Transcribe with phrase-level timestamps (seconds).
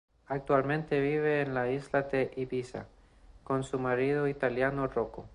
[0.25, 2.87] Actualmente vive en la isla de Ibiza
[3.43, 5.27] con su marido italiano Rocco.